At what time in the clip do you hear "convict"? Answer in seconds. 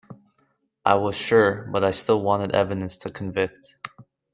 3.11-3.75